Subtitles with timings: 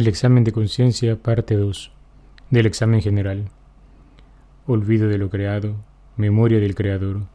[0.00, 1.92] El examen de conciencia, parte 2.
[2.48, 3.50] Del examen general.
[4.66, 5.76] Olvido de lo creado,
[6.16, 7.26] memoria del Creador,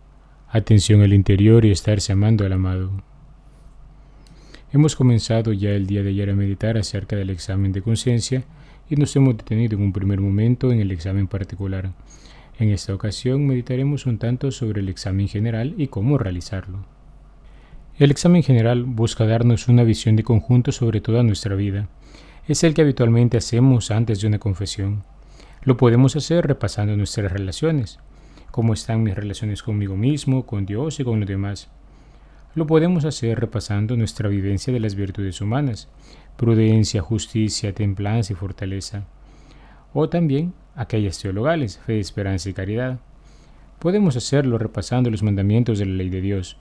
[0.49, 3.03] atención al interior y estarse amando al amado.
[4.73, 8.45] Hemos comenzado ya el día de ayer a meditar acerca del examen de conciencia
[8.89, 11.91] y nos hemos detenido en un primer momento en el examen particular.
[12.57, 16.83] En esta ocasión meditaremos un tanto sobre el examen general y cómo realizarlo.
[17.99, 21.89] El examen general busca darnos una visión de conjunto sobre toda nuestra vida
[22.47, 25.03] es el que habitualmente hacemos antes de una confesión.
[25.63, 27.97] Lo podemos hacer repasando nuestras relaciones,
[28.51, 31.69] cómo están mis relaciones conmigo mismo, con Dios y con los demás.
[32.53, 35.89] Lo podemos hacer repasando nuestra vivencia de las virtudes humanas,
[36.37, 39.05] prudencia, justicia, templanza y fortaleza.
[39.93, 42.99] O también aquellas teologales, fe, esperanza y caridad.
[43.79, 46.57] Podemos hacerlo repasando los mandamientos de la ley de Dios.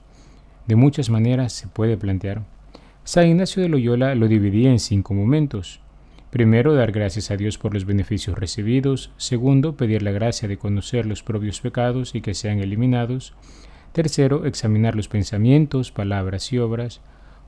[0.65, 2.54] De muchas maneras se puede plantear.
[3.05, 5.79] San Ignacio de Loyola lo dividía en cinco momentos.
[6.31, 9.11] Primero, dar gracias a Dios por los beneficios recibidos.
[9.17, 13.35] Segundo, pedir la gracia de conocer los propios pecados y que sean eliminados.
[13.91, 16.99] Tercero, examinar los pensamientos, palabras y obras.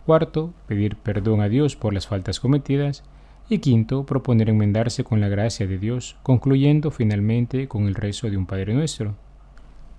[0.06, 3.04] Cuarto, pedir perdón a Dios por las faltas cometidas.
[3.50, 8.38] Y quinto, proponer enmendarse con la gracia de Dios, concluyendo finalmente con el rezo de
[8.38, 9.16] un Padre Nuestro.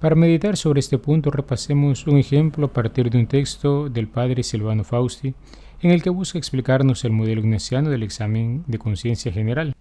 [0.00, 4.44] Para meditar sobre este punto repasemos un ejemplo a partir de un texto del padre
[4.44, 5.34] Silvano Fausti
[5.82, 9.74] en el que busca explicarnos el modelo ignaciano del examen de conciencia general.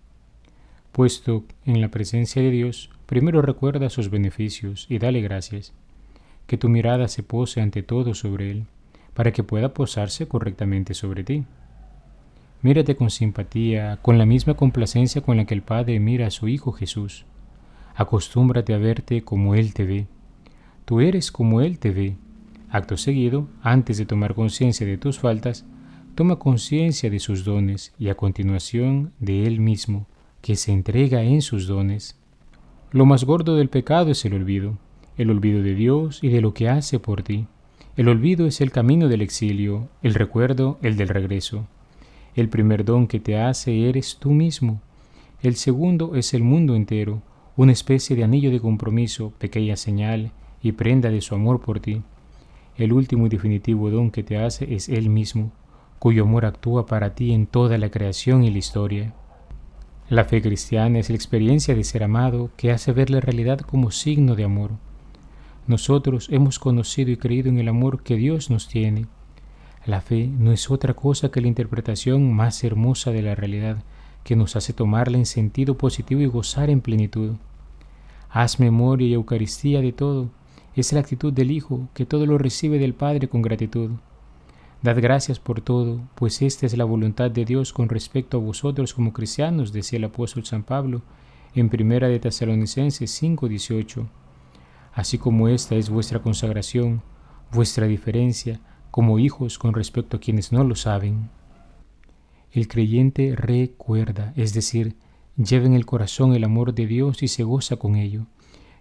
[0.92, 5.74] Puesto en la presencia de Dios, primero recuerda sus beneficios y dale gracias.
[6.48, 8.66] Que tu mirada se pose ante todo sobre Él,
[9.14, 11.44] para que pueda posarse correctamente sobre ti.
[12.64, 16.48] Mírate con simpatía, con la misma complacencia con la que el Padre mira a su
[16.48, 17.24] Hijo Jesús
[17.98, 20.06] Acostúmbrate a verte como Él te ve.
[20.86, 22.16] Tú eres como Él te ve.
[22.70, 25.66] Acto seguido, antes de tomar conciencia de tus faltas,
[26.14, 30.06] toma conciencia de sus dones y a continuación de Él mismo,
[30.44, 32.20] que se entrega en sus dones.
[32.92, 34.78] Lo más gordo del pecado es el olvido,
[35.18, 37.48] el olvido de Dios y de lo que hace por ti.
[37.96, 41.66] El olvido es el camino del exilio, el recuerdo el del regreso.
[42.36, 44.82] El primer don que te hace eres tú mismo.
[45.42, 47.24] El segundo es el mundo entero,
[47.58, 50.32] una especie de anillo de compromiso, pequeña señal
[50.62, 52.04] y prenda de su amor por ti.
[52.78, 55.52] El último y definitivo don que te hace es Él mismo,
[55.98, 59.16] cuyo amor actúa para ti en toda la creación y la historia.
[60.08, 63.90] La fe cristiana es la experiencia de ser amado que hace ver la realidad como
[63.90, 64.74] signo de amor.
[65.66, 69.08] Nosotros hemos conocido y creído en el amor que Dios nos tiene.
[69.84, 73.84] La fe no es otra cosa que la interpretación más hermosa de la realidad
[74.24, 77.38] que nos hace tomarla en sentido positivo y gozar en plenitud.
[78.30, 80.30] Haz memoria y Eucaristía de todo.
[80.76, 83.92] Es la actitud del Hijo, que todo lo recibe del Padre con gratitud.
[84.84, 88.94] Dad gracias por todo, pues esta es la voluntad de Dios con respecto a vosotros
[88.94, 91.02] como cristianos, decía el apóstol San Pablo
[91.56, 94.08] en Primera de Tesalonicenses 5:18.
[94.94, 97.02] Así como esta es vuestra consagración,
[97.52, 98.60] vuestra diferencia
[98.92, 101.30] como hijos con respecto a quienes no lo saben.
[102.52, 104.96] El creyente recuerda, es decir,
[105.38, 108.26] lleva en el corazón el amor de Dios y se goza con ello.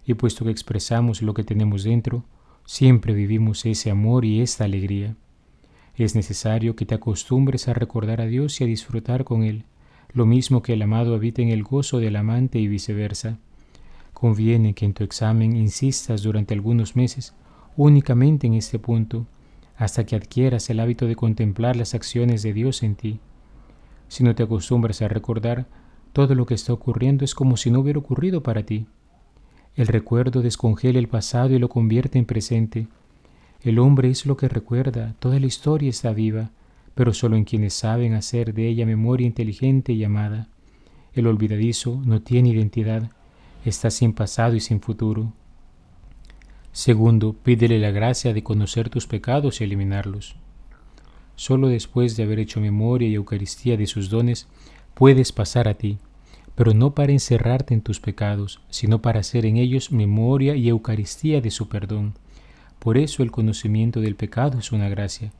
[0.05, 2.23] Y puesto que expresamos lo que tenemos dentro,
[2.65, 5.15] siempre vivimos ese amor y esta alegría.
[5.95, 9.65] Es necesario que te acostumbres a recordar a Dios y a disfrutar con Él,
[10.13, 13.37] lo mismo que el amado habita en el gozo del amante y viceversa.
[14.13, 17.33] Conviene que en tu examen insistas durante algunos meses
[17.77, 19.27] únicamente en este punto,
[19.77, 23.19] hasta que adquieras el hábito de contemplar las acciones de Dios en ti.
[24.07, 25.67] Si no te acostumbras a recordar,
[26.17, 28.87] todo lo que está ocurriendo es como si no hubiera ocurrido para ti.
[29.75, 32.87] El recuerdo descongela el pasado y lo convierte en presente.
[33.61, 36.49] El hombre es lo que recuerda, toda la historia está viva,
[36.95, 40.47] pero solo en quienes saben hacer de ella memoria inteligente y amada.
[41.13, 43.11] El olvidadizo no tiene identidad,
[43.63, 45.33] está sin pasado y sin futuro.
[46.71, 50.35] Segundo, pídele la gracia de conocer tus pecados y eliminarlos.
[51.35, 54.47] Solo después de haber hecho memoria y Eucaristía de sus dones,
[54.95, 55.99] puedes pasar a ti
[56.57, 61.39] pero no para encerrarte en tus pecados, sino para hacer en ellos memoria y Eucaristía
[61.39, 62.15] de su perdón.
[62.79, 65.31] Por eso el conocimiento del pecado es una gracia.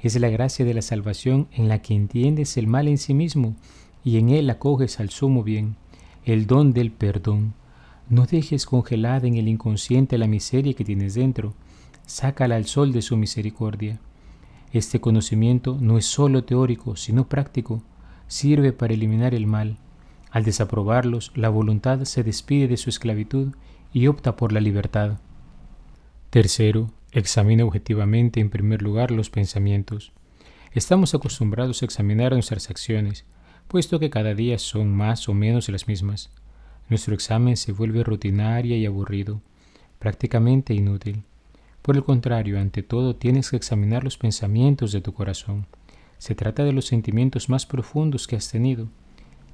[0.00, 3.54] Es la gracia de la salvación en la que entiendes el mal en sí mismo
[4.02, 5.76] y en él acoges al sumo bien,
[6.24, 7.52] el don del perdón.
[8.08, 11.52] No dejes congelada en el inconsciente la miseria que tienes dentro,
[12.06, 14.00] sácala al sol de su misericordia.
[14.72, 17.82] Este conocimiento no es sólo teórico, sino práctico,
[18.26, 19.76] sirve para eliminar el mal,
[20.32, 23.54] al desaprobarlos, la voluntad se despide de su esclavitud
[23.92, 25.18] y opta por la libertad.
[26.30, 30.12] Tercero, examina objetivamente en primer lugar los pensamientos.
[30.72, 33.26] Estamos acostumbrados a examinar nuestras acciones,
[33.68, 36.30] puesto que cada día son más o menos las mismas.
[36.88, 39.42] Nuestro examen se vuelve rutinaria y aburrido,
[39.98, 41.24] prácticamente inútil.
[41.82, 45.66] Por el contrario, ante todo tienes que examinar los pensamientos de tu corazón.
[46.16, 48.88] Se trata de los sentimientos más profundos que has tenido.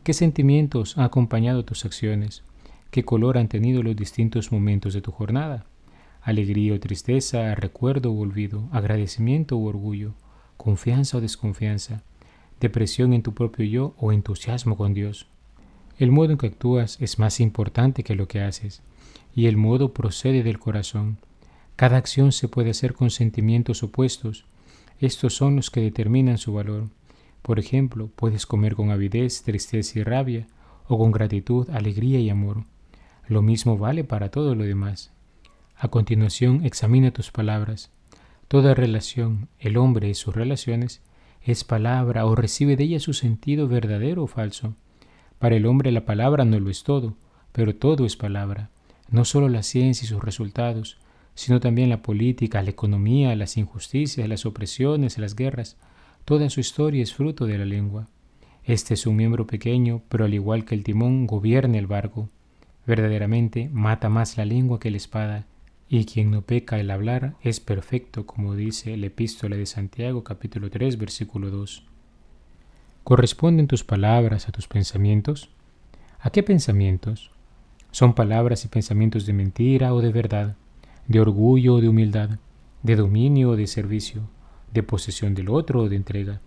[0.09, 2.43] ¿Qué sentimientos han acompañado tus acciones?
[2.91, 5.67] ¿Qué color han tenido los distintos momentos de tu jornada?
[6.23, 10.15] Alegría o tristeza, recuerdo o olvido, agradecimiento o orgullo,
[10.57, 12.05] confianza o desconfianza,
[12.59, 15.27] depresión en tu propio yo o entusiasmo con Dios.
[15.99, 18.81] El modo en que actúas es más importante que lo que haces,
[19.35, 21.19] y el modo procede del corazón.
[21.77, 24.47] Cada acción se puede hacer con sentimientos opuestos.
[25.01, 26.89] Estos son los que determinan su valor.
[27.49, 30.47] Por ejemplo, puedes comer con avidez, tristeza y rabia,
[30.87, 32.65] o con gratitud, alegría y amor.
[33.27, 35.13] Lo mismo vale para todo lo demás.
[35.75, 37.91] A continuación, examina tus palabras.
[38.49, 41.01] Toda relación, el hombre y sus relaciones,
[41.41, 44.75] es palabra o recibe de ella su sentido verdadero o falso.
[45.39, 47.17] Para el hombre la palabra no lo es todo,
[47.53, 48.69] pero todo es palabra.
[49.09, 50.99] No solo la ciencia y sus resultados,
[51.35, 55.79] sino también la política, la economía, las injusticias, las opresiones, las guerras.
[56.29, 58.07] Toda su historia es fruto de la lengua.
[58.63, 62.29] Este es un miembro pequeño, pero al igual que el timón, gobierna el barco.
[62.87, 65.47] Verdaderamente mata más la lengua que la espada,
[65.89, 70.69] y quien no peca al hablar es perfecto, como dice la epístola de Santiago capítulo
[70.69, 71.87] 3 versículo 2.
[73.05, 75.49] ¿Corresponden tus palabras a tus pensamientos?
[76.21, 77.31] ¿A qué pensamientos?
[77.91, 80.57] ¿Son palabras y pensamientos de mentira o de verdad?
[81.07, 82.39] de orgullo o de humildad,
[82.83, 84.29] de dominio o de servicio,
[84.73, 86.41] de posesión del otro o de entrega,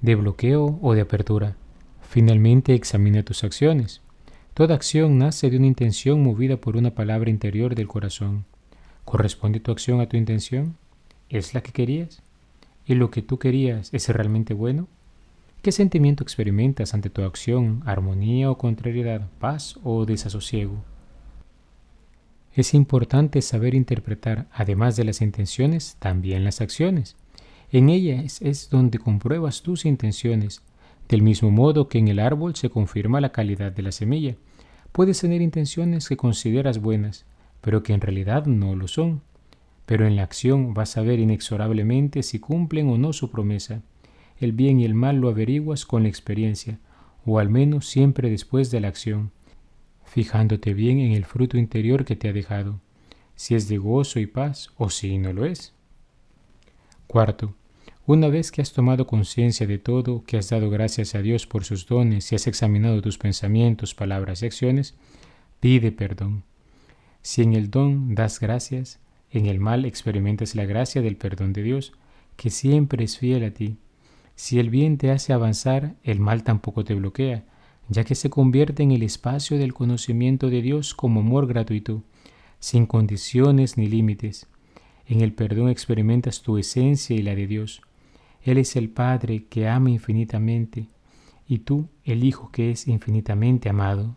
[0.00, 1.56] de bloqueo o de apertura.
[2.02, 4.02] Finalmente examina tus acciones.
[4.54, 8.44] Toda acción nace de una intención movida por una palabra interior del corazón.
[9.04, 10.76] ¿Corresponde tu acción a tu intención?
[11.28, 12.22] ¿Es la que querías?
[12.86, 14.88] ¿Y lo que tú querías es realmente bueno?
[15.62, 17.82] ¿Qué sentimiento experimentas ante tu acción?
[17.84, 19.28] ¿Armonía o contrariedad?
[19.40, 20.84] ¿Paz o desasosiego?
[22.54, 27.16] Es importante saber interpretar, además de las intenciones, también las acciones.
[27.72, 30.62] En ellas es donde compruebas tus intenciones,
[31.08, 34.36] del mismo modo que en el árbol se confirma la calidad de la semilla.
[34.92, 37.26] Puedes tener intenciones que consideras buenas,
[37.60, 39.22] pero que en realidad no lo son.
[39.84, 43.82] Pero en la acción vas a ver inexorablemente si cumplen o no su promesa.
[44.38, 46.78] El bien y el mal lo averiguas con la experiencia,
[47.24, 49.30] o al menos siempre después de la acción
[50.06, 52.80] fijándote bien en el fruto interior que te ha dejado,
[53.34, 55.74] si es de gozo y paz o si no lo es.
[57.06, 57.54] Cuarto,
[58.04, 61.64] una vez que has tomado conciencia de todo, que has dado gracias a Dios por
[61.64, 64.94] sus dones y has examinado tus pensamientos, palabras y acciones,
[65.60, 66.42] pide perdón.
[67.22, 69.00] Si en el don das gracias,
[69.30, 71.92] en el mal experimentas la gracia del perdón de Dios,
[72.36, 73.76] que siempre es fiel a ti.
[74.34, 77.44] Si el bien te hace avanzar, el mal tampoco te bloquea,
[77.88, 82.02] ya que se convierte en el espacio del conocimiento de Dios como amor gratuito,
[82.58, 84.48] sin condiciones ni límites.
[85.08, 87.82] En el perdón experimentas tu esencia y la de Dios.
[88.42, 90.88] Él es el Padre que ama infinitamente
[91.48, 94.16] y tú el Hijo que es infinitamente amado.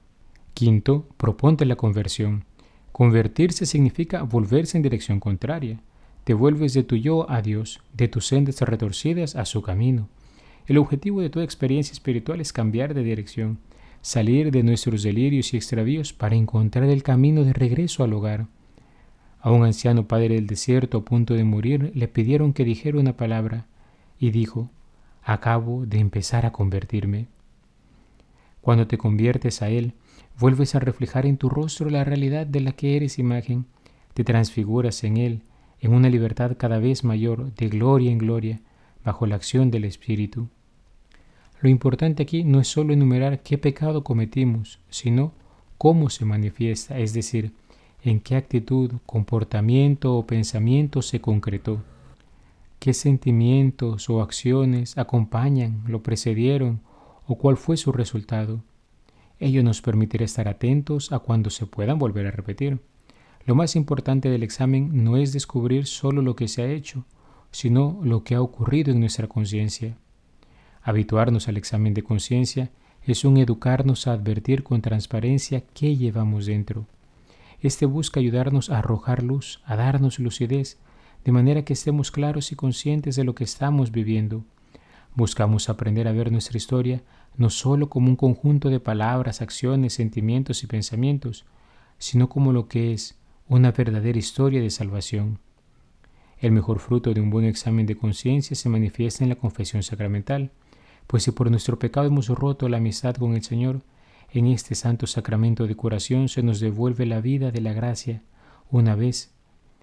[0.53, 2.45] Quinto, proponte la conversión.
[2.91, 5.79] Convertirse significa volverse en dirección contraria.
[6.23, 10.09] Te vuelves de tu yo a Dios, de tus sendas retorcidas a su camino.
[10.67, 13.59] El objetivo de toda experiencia espiritual es cambiar de dirección,
[14.01, 18.47] salir de nuestros delirios y extravíos para encontrar el camino de regreso al hogar.
[19.41, 23.15] A un anciano padre del desierto a punto de morir le pidieron que dijera una
[23.15, 23.67] palabra
[24.19, 24.69] y dijo,
[25.23, 27.27] acabo de empezar a convertirme.
[28.61, 29.93] Cuando te conviertes a Él,
[30.37, 33.65] vuelves a reflejar en tu rostro la realidad de la que eres imagen,
[34.13, 35.41] te transfiguras en Él,
[35.79, 38.59] en una libertad cada vez mayor, de gloria en gloria,
[39.05, 40.49] bajo la acción del Espíritu.
[41.61, 45.33] Lo importante aquí no es solo enumerar qué pecado cometimos, sino
[45.77, 47.53] cómo se manifiesta, es decir,
[48.03, 51.81] en qué actitud, comportamiento o pensamiento se concretó,
[52.79, 56.81] qué sentimientos o acciones acompañan, lo precedieron
[57.27, 58.61] o cuál fue su resultado.
[59.39, 62.79] Ello nos permitirá estar atentos a cuando se puedan volver a repetir.
[63.45, 67.05] Lo más importante del examen no es descubrir solo lo que se ha hecho,
[67.51, 69.97] sino lo que ha ocurrido en nuestra conciencia.
[70.81, 72.71] Habituarnos al examen de conciencia
[73.03, 76.85] es un educarnos a advertir con transparencia qué llevamos dentro.
[77.61, 80.77] Este busca ayudarnos a arrojar luz, a darnos lucidez,
[81.25, 84.45] de manera que estemos claros y conscientes de lo que estamos viviendo.
[85.15, 87.03] Buscamos aprender a ver nuestra historia
[87.35, 91.45] no solo como un conjunto de palabras, acciones, sentimientos y pensamientos,
[91.97, 95.39] sino como lo que es una verdadera historia de salvación.
[96.39, 100.51] El mejor fruto de un buen examen de conciencia se manifiesta en la confesión sacramental,
[101.07, 103.81] Pues si por nuestro pecado hemos roto la amistad con el Señor,
[104.31, 108.21] en este santo sacramento de curación se nos devuelve la vida de la gracia.
[108.69, 109.31] Una vez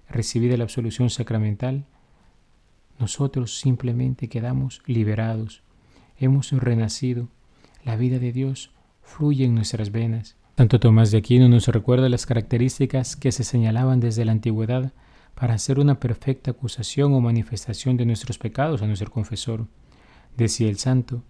[0.09, 1.85] recibida la absolución sacramental,
[2.99, 5.63] nosotros simplemente quedamos liberados.
[6.17, 7.27] Hemos renacido.
[7.83, 10.35] La vida de Dios fluye en nuestras venas.
[10.57, 14.93] Santo Tomás de Aquino nos recuerda las características que se señalaban desde la antigüedad
[15.35, 19.67] para hacer una perfecta acusación o manifestación de nuestros pecados a nuestro confesor.
[20.35, 21.23] Decía el santo,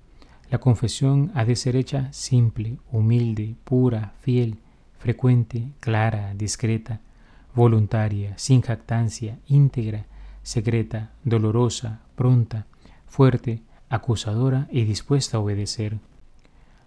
[0.49, 4.57] la confesión ha de ser hecha simple, humilde, pura, fiel,
[4.97, 7.01] frecuente, clara, discreta,
[7.53, 10.05] voluntaria, sin jactancia, íntegra,
[10.43, 12.65] secreta, dolorosa, pronta,
[13.07, 15.97] fuerte, acusadora y dispuesta a obedecer.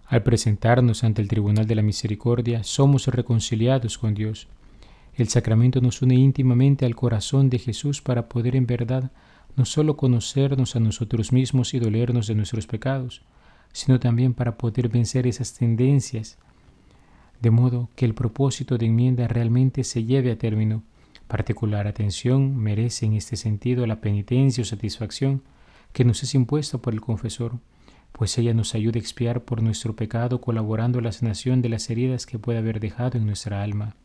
[0.07, 4.47] Al presentarnos ante el tribunal de la misericordia, somos reconciliados con Dios.
[5.15, 9.11] El sacramento nos une íntimamente al corazón de Jesús para poder en verdad
[9.55, 13.21] no solo conocernos a nosotros mismos y dolernos de nuestros pecados,
[13.71, 16.37] sino también para poder vencer esas tendencias,
[17.41, 20.83] de modo que el propósito de enmienda realmente se lleve a término.
[21.27, 25.41] Particular atención merece en este sentido la penitencia o satisfacción
[25.93, 27.59] que nos es impuesta por el confesor,
[28.11, 31.89] pues ella nos ayuda a expiar por nuestro pecado colaborando a la sanación de las
[31.89, 33.95] heridas que puede haber dejado en nuestra alma.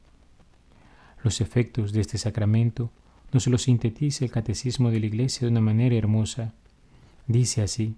[1.23, 2.91] Los efectos de este sacramento
[3.33, 6.55] nos lo sintetiza el Catecismo de la Iglesia de una manera hermosa.
[7.27, 7.97] Dice así,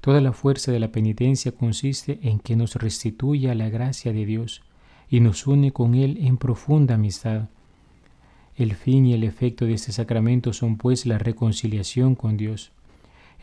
[0.00, 4.24] Toda la fuerza de la penitencia consiste en que nos restituye a la gracia de
[4.24, 4.62] Dios
[5.10, 7.48] y nos une con Él en profunda amistad.
[8.56, 12.72] El fin y el efecto de este sacramento son pues la reconciliación con Dios.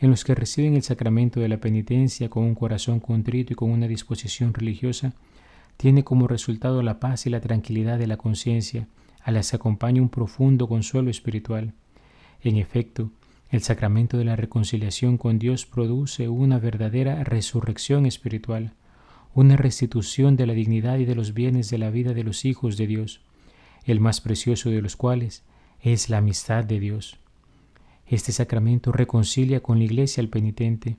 [0.00, 3.70] En los que reciben el sacramento de la penitencia con un corazón contrito y con
[3.70, 5.12] una disposición religiosa,
[5.76, 8.88] tiene como resultado la paz y la tranquilidad de la conciencia,
[9.22, 11.72] a las acompaña un profundo consuelo espiritual.
[12.42, 13.10] En efecto,
[13.50, 18.72] el sacramento de la reconciliación con Dios produce una verdadera resurrección espiritual,
[19.34, 22.76] una restitución de la dignidad y de los bienes de la vida de los hijos
[22.76, 23.20] de Dios,
[23.84, 25.44] el más precioso de los cuales
[25.80, 27.16] es la amistad de Dios.
[28.06, 30.96] Este sacramento reconcilia con la iglesia al penitente.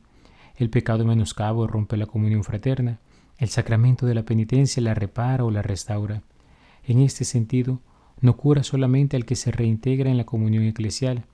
[0.55, 2.99] El pecado menoscabo rompe la comunión fraterna.
[3.37, 6.21] El sacramento de la penitencia la repara o la restaura.
[6.83, 7.79] En este sentido,
[8.21, 11.25] no cura solamente al que se reintegra en la comunión eclesial,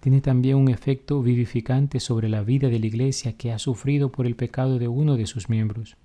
[0.00, 4.26] tiene también un efecto vivificante sobre la vida de la Iglesia que ha sufrido por
[4.26, 5.96] el pecado de uno de sus miembros.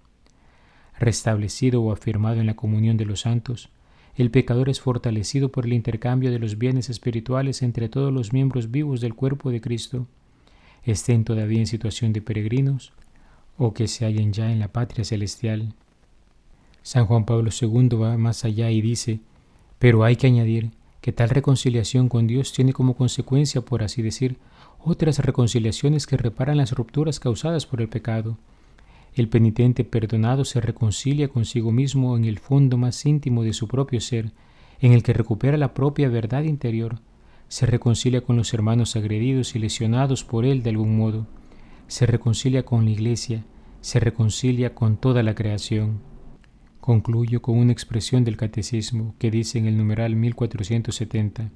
[0.99, 3.69] Restablecido o afirmado en la comunión de los santos,
[4.15, 8.71] el pecador es fortalecido por el intercambio de los bienes espirituales entre todos los miembros
[8.71, 10.07] vivos del cuerpo de Cristo,
[10.83, 12.93] estén todavía en situación de peregrinos
[13.57, 15.73] o que se hallen ya en la patria celestial.
[16.83, 19.19] San Juan Pablo II va más allá y dice,
[19.79, 20.71] pero hay que añadir
[21.01, 24.37] que tal reconciliación con Dios tiene como consecuencia, por así decir,
[24.79, 28.37] otras reconciliaciones que reparan las rupturas causadas por el pecado.
[29.13, 33.99] El penitente perdonado se reconcilia consigo mismo en el fondo más íntimo de su propio
[33.99, 34.31] ser,
[34.79, 36.99] en el que recupera la propia verdad interior,
[37.51, 41.27] se reconcilia con los hermanos agredidos y lesionados por él de algún modo,
[41.87, 43.43] se reconcilia con la iglesia,
[43.81, 45.99] se reconcilia con toda la creación.
[46.81, 51.51] Concluyo con una expresión del catecismo que dice en el numeral 1470.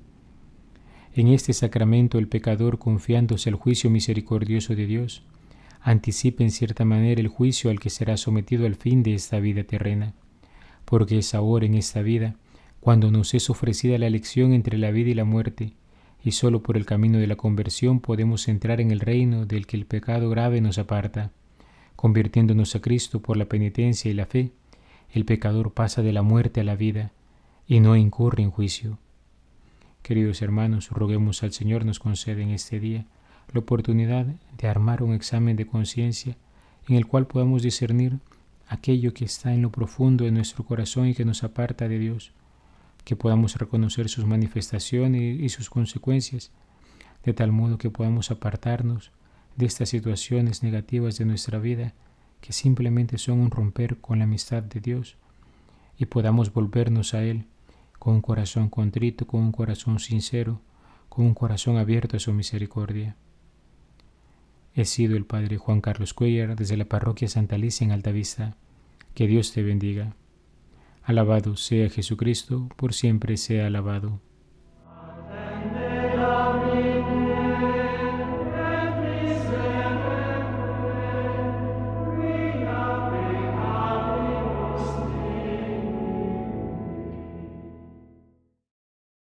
[1.15, 5.23] En este sacramento el pecador, confiándose al juicio misericordioso de Dios,
[5.81, 9.63] anticipa en cierta manera el juicio al que será sometido al fin de esta vida
[9.63, 10.13] terrena,
[10.85, 12.35] porque es ahora en esta vida
[12.79, 15.73] cuando nos es ofrecida la elección entre la vida y la muerte,
[16.23, 19.75] y sólo por el camino de la conversión podemos entrar en el reino del que
[19.75, 21.31] el pecado grave nos aparta,
[21.95, 24.51] convirtiéndonos a Cristo por la penitencia y la fe,
[25.15, 27.13] el pecador pasa de la muerte a la vida
[27.65, 28.99] y no incurre en juicio.
[30.01, 33.05] Queridos hermanos, roguemos al Señor nos conceda en este día
[33.53, 36.35] la oportunidad de armar un examen de conciencia
[36.89, 38.19] en el cual podamos discernir
[38.67, 42.33] aquello que está en lo profundo de nuestro corazón y que nos aparta de Dios,
[43.05, 46.51] que podamos reconocer sus manifestaciones y sus consecuencias,
[47.23, 49.13] de tal modo que podamos apartarnos
[49.55, 51.93] de estas situaciones negativas de nuestra vida
[52.45, 55.17] que simplemente son un romper con la amistad de Dios
[55.97, 57.47] y podamos volvernos a Él
[57.97, 60.61] con un corazón contrito, con un corazón sincero,
[61.09, 63.15] con un corazón abierto a su misericordia.
[64.75, 68.55] He sido el Padre Juan Carlos Cuellar desde la parroquia Santa Alicia en Altavista.
[69.15, 70.15] Que Dios te bendiga.
[71.01, 74.19] Alabado sea Jesucristo, por siempre sea alabado.